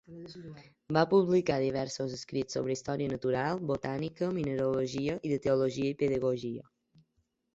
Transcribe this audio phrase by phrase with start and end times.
[0.95, 6.65] Va publicar diversos escrits sobre història natural, botànica, mineralogia, i de teologia i pedagogia.